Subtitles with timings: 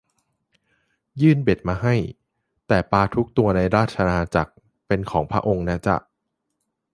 [1.21, 1.95] ยื่นเบ็ดมาให้
[2.67, 4.51] แต่ปลาทุกตัวในราชอาณาจักร
[4.87, 5.97] เป็นของพระองค์นะจ๊ะ